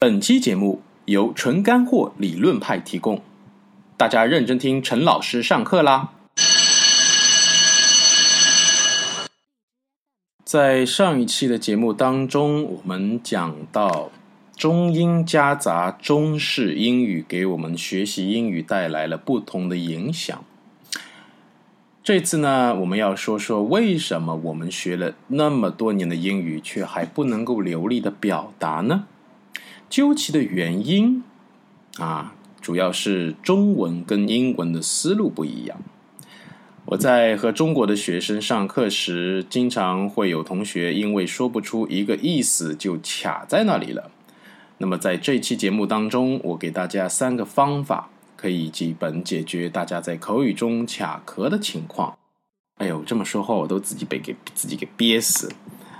[0.00, 3.20] 本期节目由纯干货理论派提供，
[3.96, 6.10] 大家认真听陈老师上课啦！
[10.44, 14.12] 在上一期的节目当中，我们讲到
[14.54, 20.44] 中英夹杂中式英语，给我们学习英语带来了不同的影响。
[22.04, 29.06] 这次呢，我们要说说为什么我们学了那么多年的英语，却还不能够流利的表达呢？
[29.88, 31.22] 究其的原因，
[31.98, 35.78] 啊，主要是中文跟英文的思路不一样。
[36.86, 44.10] 我在和中国的学生上课时，经常会有同学因为说不出一个意思就卡在那里了。
[44.78, 52.16] 那么在这期节目当中，我给大家三个方法，可以基本解决大家在口语中卡壳的情况。
[52.76, 55.52] 哎呦，这么说话我都自己被给自己给憋死，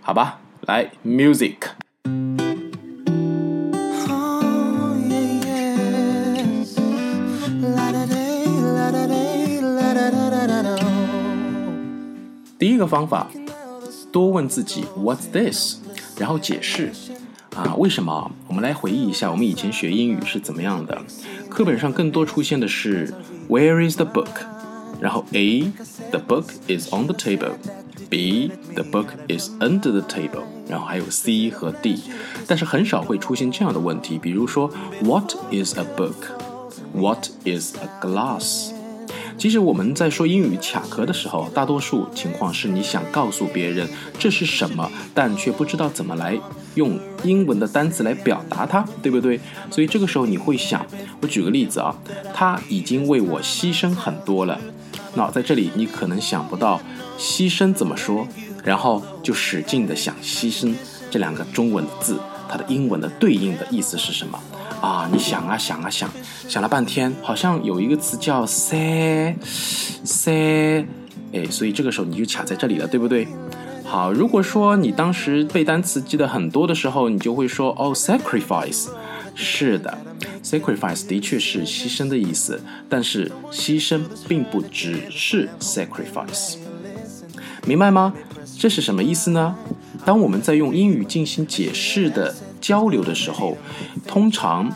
[0.00, 0.40] 好吧？
[0.62, 1.56] 来，music。
[12.60, 13.26] 第一个方法，
[14.12, 15.76] 多问自己 "What's this"，
[16.18, 16.92] 然后解释
[17.56, 18.30] 啊为什么？
[18.48, 21.00] 我们来回忆一下，我们以前学英语是怎么样的？
[21.48, 23.14] 课本上更多出现的是
[23.48, 24.28] "Where is the book"，
[25.00, 25.72] 然后 A
[26.10, 32.02] "The book is on the table"，B "The book is under the table"，然后还有 C 和 D，
[32.46, 34.70] 但是很少会出现这样的问题，比如说
[35.02, 38.72] "What is a book"，What is a glass？
[39.40, 43.88] 其实我们在说英语卡壳的时候，大多数情况是你想告诉别人
[44.18, 46.38] 这是什么，但却不知道怎么来
[46.74, 49.40] 用英文的单词来表达它，对不对？
[49.70, 50.84] 所以这个时候你会想，
[51.22, 51.96] 我举个例子啊，
[52.34, 54.60] 他已经为我牺牲很多了。
[55.14, 56.78] 那在这里你可能想不到
[57.18, 58.28] 牺牲怎么说，
[58.62, 60.74] 然后就使劲的想牺牲
[61.10, 64.38] 这两个中文的字，它的英文的对应的意思是什么？
[64.80, 66.10] 啊，你想啊想啊想，
[66.48, 69.36] 想了半天，好像有一个词叫 “say”，say，
[71.32, 73.28] 哎，所以这个时候你就卡在这里了，对不对？
[73.84, 78.88] 好，如果说你当时背单词记得很多的时候，你就会说哦，sacrifice，
[79.34, 79.98] 是的
[80.42, 82.58] ，sacrifice 的确是牺牲的意思，
[82.88, 86.56] 但是牺牲并不只是 sacrifice，
[87.66, 88.14] 明白吗？
[88.58, 89.54] 这是什么意思呢？
[90.06, 92.34] 当我们在用英语进行解释的。
[92.60, 93.56] 交流的时候，
[94.06, 94.70] 通常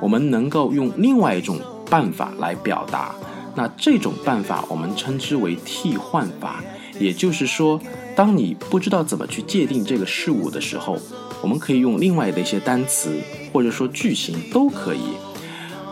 [0.00, 1.58] 我们能够用另外一种
[1.88, 3.14] 办法来表达。
[3.56, 6.62] 那这种办法我们称之为替换法。
[6.98, 7.80] 也就是说，
[8.14, 10.98] 当你不知道怎么去界定这个事物的时候，
[11.40, 13.18] 我们可以用另外的一些单词
[13.52, 15.00] 或者说句型都可以。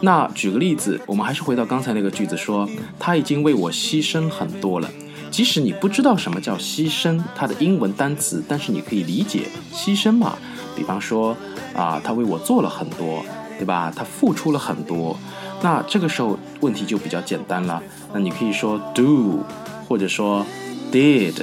[0.02, 4.90] 那举个例子，我们还是回到刚才那个句子，说他已经为我牺牲很多了。
[5.30, 9.42] 即使你不知道什么叫牺牲，它的英文单词，但是你可以理解
[9.72, 10.38] 牺牲嘛。
[10.78, 11.36] 比方说，
[11.74, 13.24] 啊，他为我做了很多，
[13.58, 13.92] 对吧？
[13.94, 15.18] 他付出了很多，
[15.60, 17.82] 那这个时候问题就比较简单了。
[18.14, 19.40] 那你可以说 do，
[19.88, 20.46] 或者说
[20.92, 21.34] did，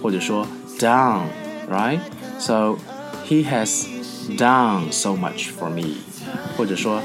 [0.00, 0.46] 或者说
[0.78, 2.76] done，right？So
[3.28, 3.86] he has
[4.38, 5.96] done so much for me，
[6.56, 7.02] 或者说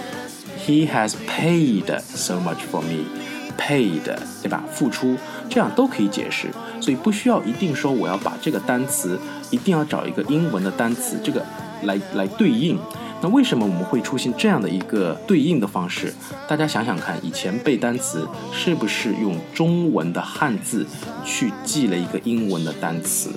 [0.64, 4.04] he has paid so much for me，paid，
[4.44, 4.64] 对吧？
[4.72, 5.18] 付出，
[5.50, 6.50] 这样都可以解释。
[6.80, 9.20] 所以不需要一定说我要把这个单词，
[9.50, 11.44] 一定要找一个英文的单词，这个。
[11.84, 12.78] 来来对应，
[13.22, 16.14] 那为什么我们会出现这样的一个对应的方式？
[16.48, 20.86] 大家想想看，以前背单词是不是用中文的汉字
[21.26, 23.30] 去记了一个英文的单词，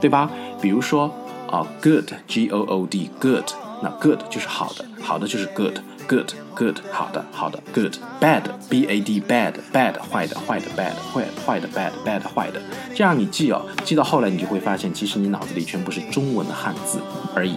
[0.00, 0.30] 对吧？
[0.60, 1.12] 比如说
[1.48, 3.50] 啊，good，g o o d，good，
[3.82, 12.60] 那 good 就是好的，好的就是 good，good，good，好的，好的，good，bad，b a d bad，bad 坏的，坏的 bad，坏坏的 bad，bad 坏的，
[12.94, 17.00] 这样你记哦，记到后来你就会发现，其实你脑子里全部是中文的汉字
[17.34, 17.56] 而已。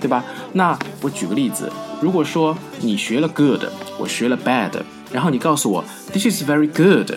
[0.00, 0.24] 对吧？
[0.54, 3.62] 那我举个例子，如果说你学了 good，
[3.98, 4.72] 我学了 bad，
[5.12, 7.12] 然后你告诉我 this is very good，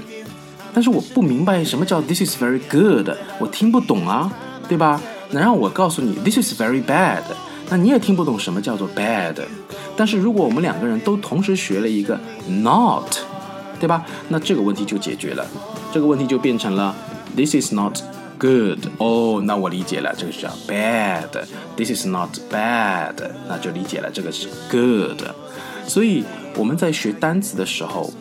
[0.74, 4.32] 但是我不明白什么叫 this is very good，我听不懂啊，
[4.68, 5.00] 对吧？
[5.32, 7.24] 那让我告诉你 this is very bad，
[7.70, 9.36] 那你也听不懂什么叫做 bad。
[9.96, 13.16] 但是如果我们两个人都同时学了一个 not，
[13.80, 14.04] 对吧？
[14.30, 15.46] 那这个问题就解决了，
[15.92, 16.96] 这个问题就变成了
[17.36, 17.98] this is not。
[18.40, 21.30] Good 哦，那我理解了，这个是叫 bad。
[21.78, 23.16] This is not bad，
[23.48, 25.22] 那就理解了，这个是 good。
[25.88, 26.24] 所以
[26.56, 28.12] 我们在学单词的时候，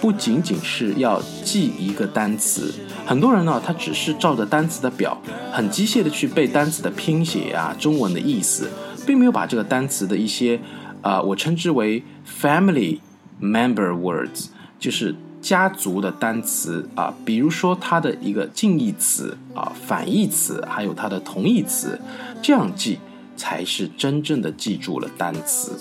[0.00, 2.74] 不仅仅是要记一个单词，
[3.06, 5.16] 很多人呢，他只是照着单词的表，
[5.52, 8.68] 很机械的去背单词的拼写啊，中文的意思，
[9.06, 10.60] 并没有把这个单词的一些，
[11.00, 12.98] 啊，我称之为 family
[13.40, 14.46] member words，
[14.82, 15.14] 就是。
[15.42, 21.98] 家族的单词啊，比如说它的一个近义词啊、反义词，还有它的同义词，
[22.40, 23.00] 这样记
[23.36, 25.72] 才是真正的记住了单词。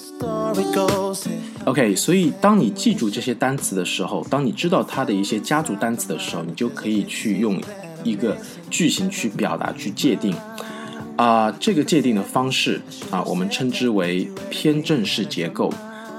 [1.65, 7.61] OK，所以当你记住这些单词的时候，当你知道它的一些家族单词的时候，你就可以去用
[8.03, 8.35] 一个
[8.71, 10.35] 句型去表达、去界定。
[11.17, 12.81] 啊，这个界定的方式
[13.11, 15.71] 啊，我们称之为偏正式结构。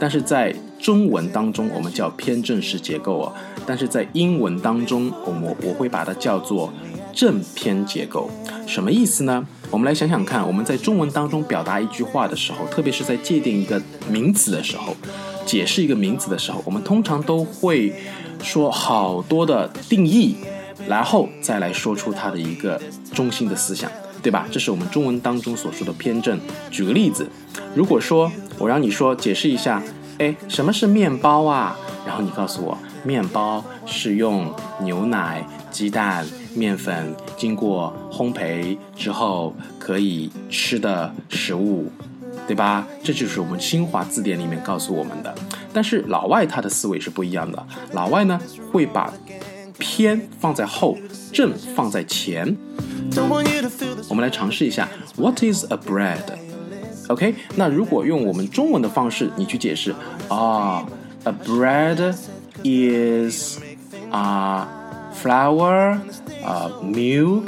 [0.02, 3.32] 但是在中文当中，我们叫偏正式结构哦。
[3.64, 6.72] 但是在英文当中，我我我会把它叫做
[7.12, 8.28] 正偏结构。
[8.66, 9.46] 什么意思呢？
[9.70, 14.96] 我们来想想看，我们在中文当中表达一句话的时候，特别是在界定一个名词的时候，
[15.46, 17.94] 解释一个名词的时候，我们通常都会
[18.42, 20.34] 说好多的定义，
[20.88, 22.82] 然后再来说出它的一个
[23.14, 23.88] 中心的思想。
[24.22, 24.46] 对吧？
[24.50, 26.38] 这是我们中文当中所说的偏正。
[26.70, 27.26] 举个例子，
[27.74, 29.82] 如果说我让你说解释一下，
[30.18, 31.76] 哎，什么是面包啊？
[32.06, 36.24] 然后你告诉我，面包是用牛奶、鸡蛋、
[36.54, 41.90] 面粉经过烘焙之后可以吃的食物，
[42.46, 42.86] 对吧？
[43.02, 45.34] 这就是我们新华字典里面告诉我们的。
[45.72, 48.40] 但是老外他的思维是不一样的，老外呢
[48.70, 49.12] 会把
[49.78, 50.96] 偏放在后，
[51.32, 52.56] 正放在前。
[54.09, 59.93] 我们来尝试一下，What is a bread？OK，那如果用我们中文的方式，你去解释
[60.29, 60.85] 啊，
[61.23, 62.13] a bread
[62.63, 63.59] is
[64.11, 64.67] 啊
[65.13, 65.97] flour
[66.45, 67.45] 啊 milk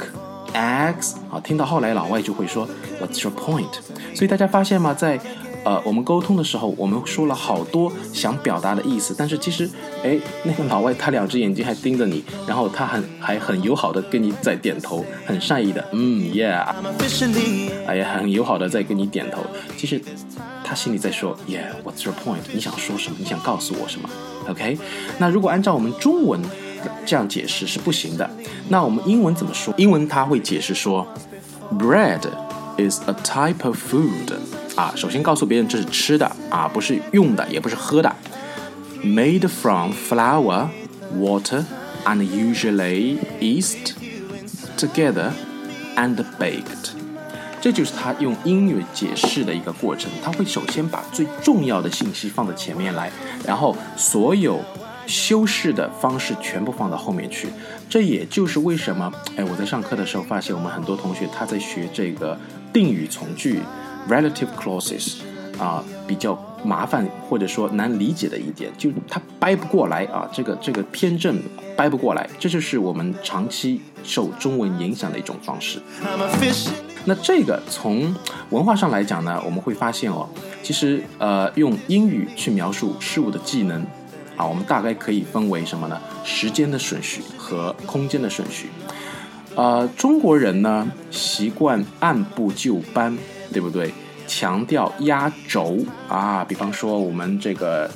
[0.54, 2.68] eggs 啊，听到后来老外就会说
[3.00, 3.72] What's your point？
[4.14, 5.20] 所以大家发现吗，在
[5.65, 9.67] 呃，我们沟通的时候，我们说了好多想表达的意思，但是其实，
[10.03, 16.63] 哎，那个老外他两只眼睛还盯着你，然后他很还很友好的跟你在点头，很善意的，嗯，yeah，
[17.87, 19.41] 哎呀，很友好的在跟你点头。
[19.75, 19.99] 其实
[20.63, 22.37] 他心里在说，yeah，what's your point？
[22.53, 23.17] 你想说什么？
[23.19, 24.07] 你想告诉我什么
[24.47, 24.77] ？OK？
[25.17, 26.39] 那如果按照我们中文
[27.07, 28.29] 这样解释是不行的，
[28.69, 29.73] 那我们英文怎么说？
[29.77, 31.07] 英文他会解释说
[31.79, 32.21] ，bread
[32.77, 34.31] is a type of food。
[34.75, 38.13] 啊，首先告诉别人这是吃的啊，不是用的，也不是喝的。
[39.03, 40.67] Made from flour,
[41.17, 41.63] water,
[42.05, 43.93] and usually yeast
[44.77, 45.31] together
[45.95, 46.91] and baked。
[47.61, 50.11] 这就是他用英语解释的一个过程。
[50.23, 53.09] 他会首先把最重要的信息放在前面来，
[53.45, 54.59] 然后所有
[55.07, 57.47] 修饰的方式全部放到后面去。
[57.89, 62.37] 这也就是为什么，哎，我在上课的时候发现，我们很多同学他在学这个
[62.73, 63.61] 定语从句。
[64.07, 65.15] Relative clauses，
[65.57, 71.41] 啊，比较麻烦或者说难理解的一点，就它掰不过来啊，这个这个偏正
[71.75, 75.81] 掰不过来，这就是我们长期受中文影响的一种方式。
[77.05, 78.15] 那这个从
[78.51, 80.27] 文化上来讲呢，我们会发现哦，
[80.61, 83.83] 其实呃，用英语去描述事物的技能
[84.37, 85.99] 啊，我们大概可以分为什么呢？
[86.23, 88.69] 时间的顺序和空间的顺序。
[89.55, 93.17] 呃，中国人呢习惯按部就班。
[93.55, 93.89] 对不对？
[94.27, 95.77] 强调压轴
[96.09, 97.89] 啊，比方说我们这个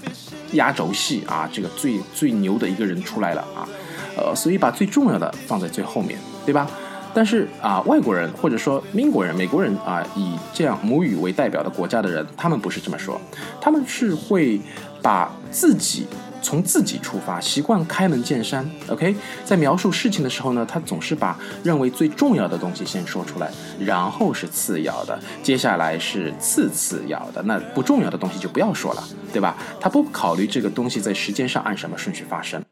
[0.53, 3.67] 压轴戏啊，这个最最牛的一个人出来了啊，
[4.15, 6.65] 呃，所以把最重要的放在最后面，对吧？
[7.13, 13.19] 但是啊，外国人或者说英国人、美国人啊，以这样母语为代表的国家的人，他们不是这么说，
[13.59, 14.61] 他们是会
[15.01, 16.07] 把自己。
[16.41, 18.69] 从自己出发，习惯开门见山。
[18.87, 27.41] OK，在描述事情的时候呢，他总是把认为最重要的东西先说出来，然后是次要的，接下来是次次要的。
[27.43, 29.57] 那不重要的东西就不要说了，对吧？
[29.79, 32.63] 他不考虑这个东西在时间上按什么顺序发生。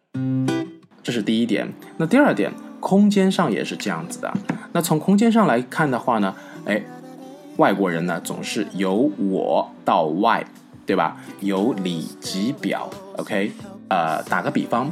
[1.03, 1.71] 这是第一点。
[1.97, 4.33] 那第二点，空间上也是这样子的。
[4.73, 6.81] 那从空间上来看的话呢，哎，
[7.57, 10.45] 外国人呢总是由我到外。
[10.85, 11.17] 对吧？
[11.41, 13.51] 由里及表，OK，
[13.89, 14.91] 呃，打个比方，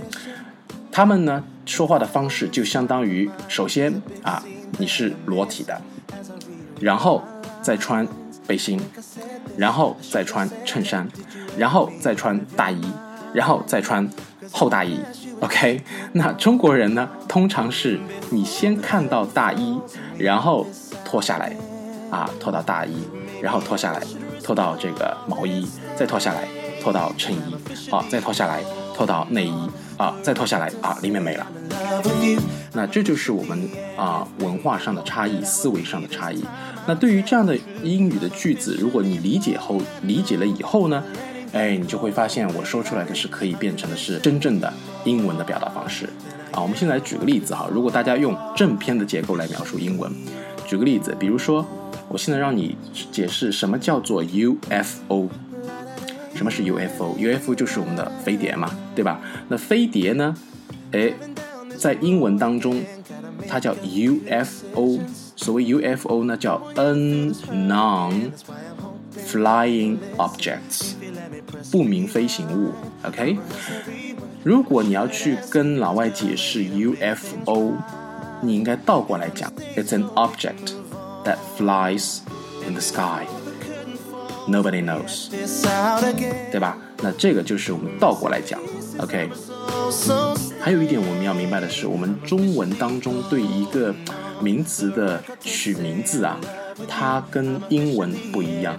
[0.91, 4.44] 他们呢说话的方式就相当于，首先啊，
[4.77, 5.82] 你是裸体的，
[6.79, 7.24] 然后
[7.62, 8.08] 再穿
[8.46, 8.79] 背心，
[9.58, 11.08] 然后再穿衬衫，
[11.58, 12.82] 然后再穿大衣，
[13.34, 14.08] 然后再穿
[14.51, 15.00] 厚大衣
[15.39, 15.82] ，OK。
[16.13, 19.79] 那中国人呢，通常是你先看到大衣，
[20.17, 20.67] 然后
[21.03, 21.55] 脱下来，
[22.12, 22.96] 啊，脱到大衣，
[23.41, 24.01] 然后脱下来。
[24.44, 26.48] 脱到这个毛衣，再脱下来，
[26.86, 27.39] 脱到衬衣，
[27.89, 28.63] 好，再脱下来，
[28.96, 31.48] 脱到内衣，啊，再脱下来，啊，里面没了。
[32.74, 36.44] 那这就是我们啊文化上的差异，思维上的差异。
[36.86, 41.04] 那对于这样的英语的句子，如果你理解后，理解了以后呢，
[41.54, 44.72] 哎，你就会发现我说出来的是可以变成的是真正的
[45.06, 46.08] 英文的表达方式。
[46.51, 50.12] 啊，我们现在举个例子哈，如果大家用正片的结构来描述英文，
[50.68, 51.65] 举个例子，比如说。
[52.08, 52.77] 我现在让你
[53.12, 55.27] 解释什么叫做 UFO，
[56.36, 59.20] 什么是 UFO？UFO 就是我们的飞碟嘛，对吧？
[59.48, 60.36] 那飞碟呢？
[60.92, 61.12] 哎，
[61.77, 62.84] 在英文当中，
[63.48, 65.00] 它叫 UFO
[65.36, 68.32] 所谓 UFO 呢叫 unknown
[69.25, 70.94] flying objects，
[71.72, 72.72] 不明飞行物。
[73.04, 73.38] OK，
[74.44, 77.74] 如果你要去跟老外解释 UFO，
[78.42, 80.74] 你应该倒过来讲，It's an object
[81.24, 82.20] that flies
[82.68, 83.25] in the sky。
[84.48, 85.30] Nobody knows，
[86.52, 86.78] 对吧？
[87.02, 88.60] 那这个就是我们倒过来讲
[89.00, 89.30] ，OK。
[90.60, 93.94] 还有一点我们要明白的是，我们中文当中对一个
[94.40, 96.40] 名词的取名字啊，
[96.88, 98.75] 它跟英文不一样。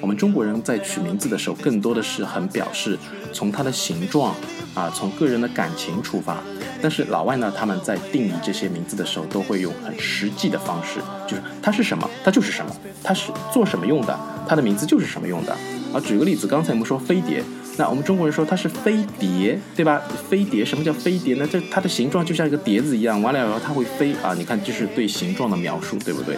[0.00, 2.98] 我们中国人在取名字的时候，更多的是很表示
[3.32, 4.34] 从它的形状
[4.74, 6.38] 啊，从个人的感情出发。
[6.82, 15.52] 但是老外呢，他们在定义这些名字的时候，都会用很实际的方式，就是它是什么，它就是什么，它是做什么用的，它的名字就是什么用的。
[15.92, 17.42] 啊，举个例子，刚才我们说飞碟，
[17.76, 20.00] 那我们中国人说它是飞碟，对吧？
[20.30, 21.46] 飞碟，什么叫飞碟呢？
[21.50, 24.32] 这它的形状就像一个碟子一样，完了以后它会飞啊！
[24.38, 26.36] 你看，这是对形状的描述，对不对？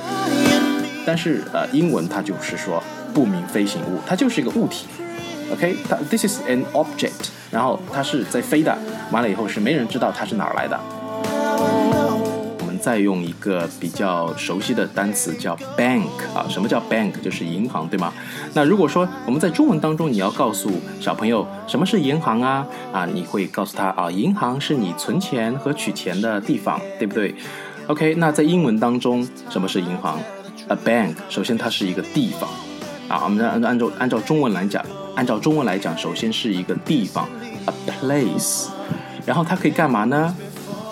[1.04, 2.82] 但是呃，英文它就是说
[3.12, 4.86] 不明飞行物，它就是一个物体。
[5.52, 8.76] OK，它 This is an object，然后它是在飞的，
[9.10, 10.80] 完了以后是没人知道它是哪儿来的。
[12.58, 17.12] 我们再用一个比较熟悉的单词叫 bank 啊，什么叫 bank？
[17.20, 18.12] 就是银行，对吗？
[18.54, 27.34] 那如果说我们在中文当中你要告诉小朋友什么是银行啊啊，你会告诉他啊，银行是你存钱和取钱的地方，对不对
[27.88, 30.18] ？OK，那在英文当中什么是银行
[30.67, 32.49] ？A bank，首先它是一个地方
[33.07, 34.83] 啊，我们按按照按照中文来讲。
[35.15, 37.27] 按照中文来讲，首先是一个地方，
[37.65, 38.67] a place，
[39.25, 40.35] 然后它可以干嘛呢？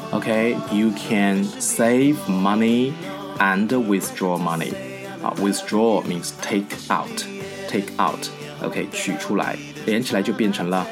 [0.10, 2.92] OK，you can save money
[3.38, 4.74] and withdraw money。
[5.22, 9.56] 啊，withdraw means take out，take out。OK，取出来，
[9.86, 10.88] 连起来就变成了，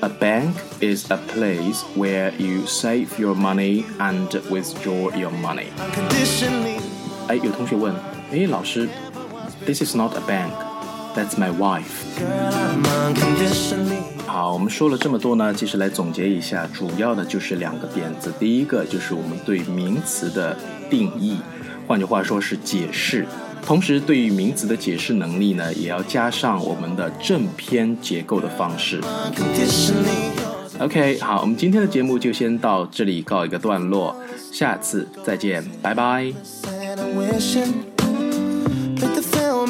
[0.00, 5.68] a bank is a place where you save your money and withdraw your money。
[7.28, 7.94] 哎，有同学问，
[8.31, 8.87] 哎，老师
[9.65, 10.51] ，this is not a bank。
[11.15, 11.83] That's my wife。
[14.27, 18.31] 好，我们说了这么多呢，其实来总结一下，主要的就是两个点子。
[18.39, 20.55] 第一个就是我们对名词的
[20.89, 21.37] 定义，
[21.87, 23.25] 换句话说是解释。
[23.65, 29.01] 同时，对于名词的解释能力呢，也要加上我们的正偏结构的方式。
[30.79, 34.15] OK，好，我们今天的节目就先到这里告一个段落，
[34.51, 36.31] 下次再见，拜拜。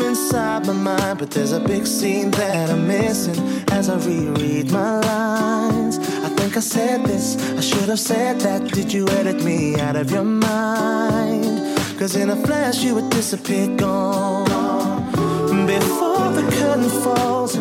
[0.10, 3.38] Inside my mind, but there's a big scene that I'm missing
[3.72, 5.98] as I reread my lines.
[6.00, 8.72] I think I said this, I should have said that.
[8.72, 11.78] Did you edit me out of your mind?
[12.00, 14.46] Cause in a flash you would disappear, gone.
[15.68, 17.56] Before the curtain falls